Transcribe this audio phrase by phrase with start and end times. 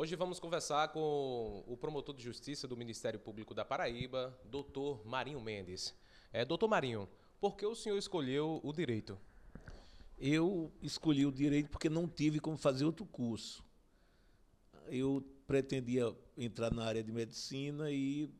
[0.00, 5.38] Hoje vamos conversar com o promotor de justiça do Ministério Público da Paraíba, doutor Marinho
[5.42, 5.94] Mendes.
[6.32, 7.06] É, doutor Marinho,
[7.38, 9.18] por que o senhor escolheu o direito?
[10.18, 13.62] Eu escolhi o direito porque não tive como fazer outro curso.
[14.86, 18.32] Eu pretendia entrar na área de medicina e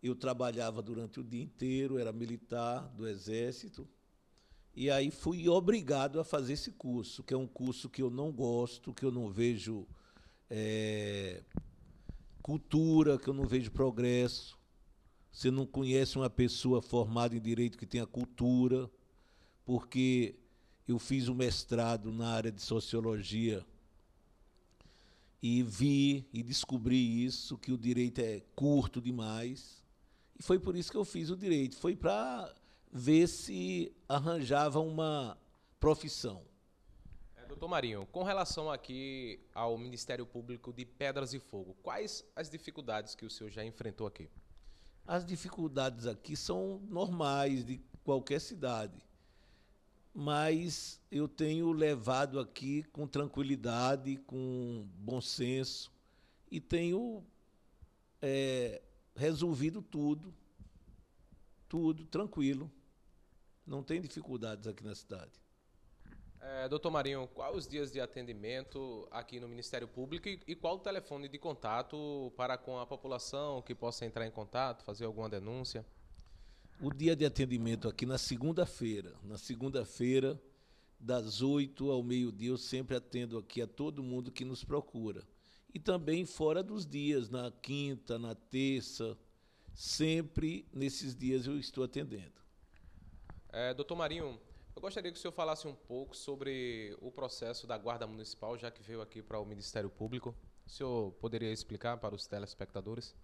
[0.00, 3.88] eu trabalhava durante o dia inteiro, era militar do Exército,
[4.76, 8.30] e aí fui obrigado a fazer esse curso, que é um curso que eu não
[8.30, 9.88] gosto, que eu não vejo
[10.54, 11.42] é,
[12.42, 14.58] cultura, que eu não vejo progresso.
[15.32, 18.90] Você não conhece uma pessoa formada em direito que tenha cultura,
[19.64, 20.34] porque
[20.86, 23.64] eu fiz o um mestrado na área de sociologia
[25.42, 29.82] e vi e descobri isso, que o direito é curto demais.
[30.38, 31.76] E foi por isso que eu fiz o direito.
[31.76, 32.54] Foi para
[32.92, 35.38] ver se arranjava uma
[35.80, 36.51] profissão.
[37.52, 43.14] Doutor Marinho, com relação aqui ao Ministério Público de Pedras e Fogo, quais as dificuldades
[43.14, 44.30] que o senhor já enfrentou aqui?
[45.06, 48.98] As dificuldades aqui são normais de qualquer cidade,
[50.14, 55.92] mas eu tenho levado aqui com tranquilidade, com bom senso
[56.50, 57.22] e tenho
[58.22, 58.80] é,
[59.14, 60.34] resolvido tudo,
[61.68, 62.72] tudo tranquilo.
[63.66, 65.41] Não tem dificuldades aqui na cidade.
[66.44, 70.74] É, doutor Marinho, quais os dias de atendimento aqui no Ministério Público e, e, qual
[70.74, 75.28] o telefone de contato para com a população que possa entrar em contato, fazer alguma
[75.28, 75.86] denúncia?
[76.80, 79.14] O dia de atendimento aqui na segunda-feira.
[79.22, 80.36] Na segunda-feira,
[80.98, 85.22] das 8 ao meio-dia, eu sempre atendo aqui a todo mundo que nos procura.
[85.72, 89.16] E também fora dos dias, na quinta, na terça,
[89.72, 92.42] sempre nesses dias eu estou atendendo.
[93.48, 94.40] É, doutor Marinho,
[94.74, 98.70] eu gostaria que o senhor falasse um pouco sobre o processo da Guarda Municipal, já
[98.70, 100.34] que veio aqui para o Ministério Público.
[100.66, 103.14] O senhor poderia explicar para os telespectadores?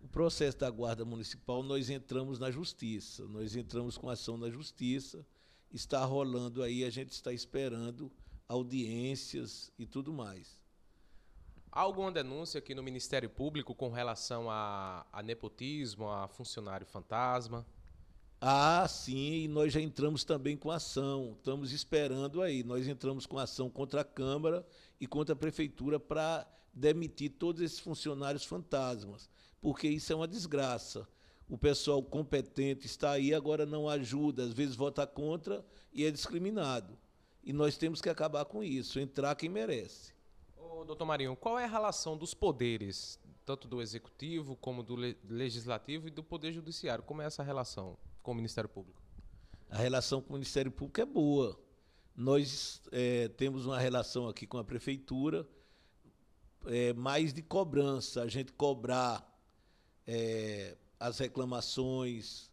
[0.00, 5.26] O processo da Guarda Municipal, nós entramos na Justiça, nós entramos com ação na Justiça,
[5.70, 8.10] está rolando aí, a gente está esperando
[8.48, 10.60] audiências e tudo mais.
[11.70, 17.66] Há alguma denúncia aqui no Ministério Público com relação a, a nepotismo, a funcionário fantasma?
[18.40, 21.34] Ah, sim, e nós já entramos também com ação.
[21.38, 22.62] Estamos esperando aí.
[22.62, 24.66] Nós entramos com ação contra a Câmara
[25.00, 29.30] e contra a Prefeitura para demitir todos esses funcionários fantasmas,
[29.60, 31.08] porque isso é uma desgraça.
[31.48, 36.98] O pessoal competente está aí, agora não ajuda, às vezes vota contra e é discriminado.
[37.42, 40.12] E nós temos que acabar com isso, entrar quem merece.
[40.56, 44.96] Ô, doutor Marinho, qual é a relação dos poderes, tanto do Executivo como do
[45.28, 47.04] Legislativo e do Poder Judiciário?
[47.04, 47.96] Como é essa relação?
[48.24, 49.00] Com o Ministério Público?
[49.70, 51.60] A relação com o Ministério Público é boa.
[52.16, 55.46] Nós é, temos uma relação aqui com a Prefeitura
[56.66, 59.30] é, mais de cobrança, a gente cobrar
[60.06, 62.50] é, as reclamações,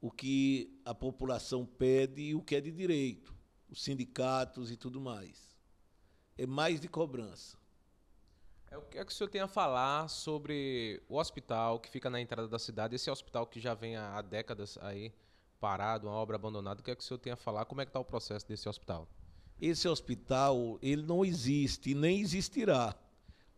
[0.00, 3.34] o que a população pede e o que é de direito,
[3.68, 5.54] os sindicatos e tudo mais.
[6.38, 7.58] É mais de cobrança.
[8.72, 12.08] É o que é que o senhor tem a falar sobre o hospital que fica
[12.08, 15.12] na entrada da cidade, esse hospital que já vem há décadas aí
[15.58, 16.80] parado, uma obra abandonada.
[16.80, 17.64] O que é que o senhor tem a falar?
[17.64, 19.08] Como é que está o processo desse hospital?
[19.60, 22.94] Esse hospital ele não existe nem existirá,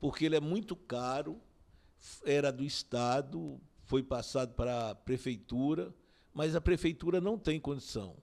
[0.01, 1.39] porque ele é muito caro,
[2.25, 5.95] era do Estado, foi passado para a prefeitura,
[6.33, 8.17] mas a prefeitura não tem condição.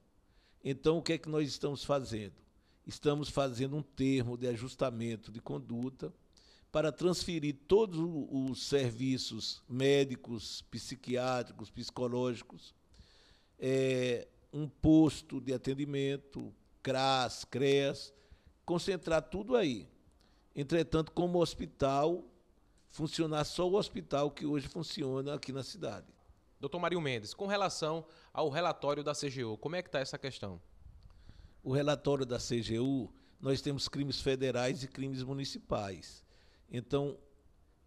[0.62, 2.34] Então, o que é que nós estamos fazendo?
[2.84, 6.12] Estamos fazendo um termo de ajustamento de conduta
[6.72, 7.98] para transferir todos
[8.30, 12.74] os serviços médicos, psiquiátricos, psicológicos,
[13.58, 18.12] é, um posto de atendimento, CRAS, CREAS,
[18.64, 19.88] concentrar tudo aí.
[20.54, 22.24] Entretanto, como hospital,
[22.88, 26.06] funcionar só o hospital que hoje funciona aqui na cidade.
[26.60, 30.60] Doutor Mário Mendes, com relação ao relatório da CGU, como é que está essa questão?
[31.62, 36.24] O relatório da CGU, nós temos crimes federais e crimes municipais.
[36.70, 37.18] Então,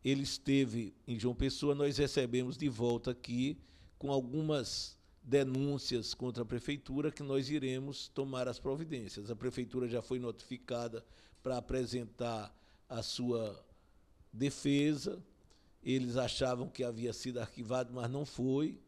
[0.04, 3.58] ele esteve em João Pessoa, nós recebemos de volta aqui
[3.98, 9.32] com algumas denúncias contra a prefeitura que nós iremos tomar as providências.
[9.32, 11.06] A prefeitura já foi notificada
[11.42, 12.54] para apresentar
[12.90, 13.66] a sua
[14.32, 15.24] defesa.
[15.82, 18.80] Eles achavam que havia sido arquivado, mas não foi,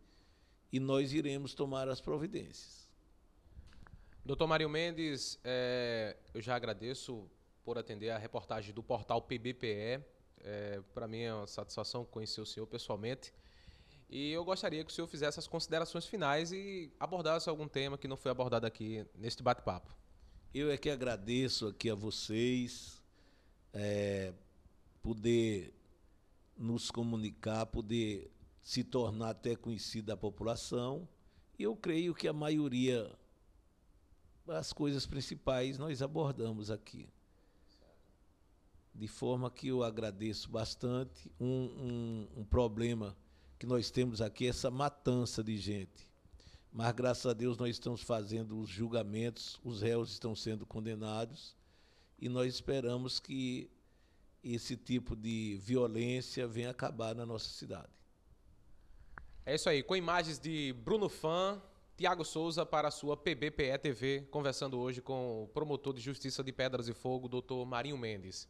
[0.72, 2.90] e nós iremos tomar as providências.
[4.26, 7.30] Doutor Mário Mendes, é, eu já agradeço
[7.66, 10.06] por atender a reportagem do portal PBPE.
[10.40, 13.34] É, Para mim é uma satisfação conhecer o senhor pessoalmente.
[14.08, 18.08] E eu gostaria que o senhor fizesse as considerações finais e abordasse algum tema que
[18.08, 19.94] não foi abordado aqui neste bate-papo.
[20.54, 23.02] Eu é que agradeço aqui a vocês
[23.74, 24.32] é,
[25.02, 25.74] poder
[26.56, 28.32] nos comunicar, poder
[28.62, 31.10] se tornar até conhecido da população.
[31.58, 33.12] E eu creio que a maioria,
[34.48, 37.10] as coisas principais, nós abordamos aqui.
[38.96, 41.30] De forma que eu agradeço bastante.
[41.40, 43.16] Um, um, um problema
[43.60, 46.10] que nós temos aqui é essa matança de gente.
[46.72, 51.56] Mas, graças a Deus, nós estamos fazendo os julgamentos, os réus estão sendo condenados,
[52.20, 53.70] e nós esperamos que
[54.44, 57.90] esse tipo de violência venha acabar na nossa cidade.
[59.46, 61.62] É isso aí, com imagens de Bruno Fã,
[61.98, 66.52] Tiago Souza para a sua PBPE TV, conversando hoje com o promotor de Justiça de
[66.52, 68.50] Pedras e Fogo, doutor Marinho Mendes.